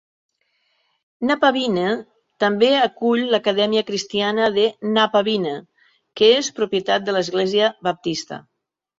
Napavine 1.31 1.89
també 2.43 2.69
acull 2.77 3.21
l'Acadèmia 3.33 3.83
cristiana 3.89 4.47
de 4.55 4.63
Napavine, 4.95 5.51
que 6.21 6.31
és 6.39 6.49
propietat 6.61 7.05
de 7.11 7.15
l'Església 7.17 7.69
baptista. 7.89 8.41